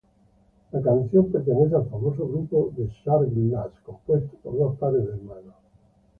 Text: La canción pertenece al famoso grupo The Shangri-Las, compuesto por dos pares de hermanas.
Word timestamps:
La 0.71 0.81
canción 0.81 1.31
pertenece 1.31 1.75
al 1.75 1.85
famoso 1.87 2.27
grupo 2.27 2.73
The 2.75 2.87
Shangri-Las, 2.87 3.69
compuesto 3.85 4.35
por 4.41 4.57
dos 4.57 4.75
pares 4.79 5.05
de 5.05 5.13
hermanas. 5.13 5.53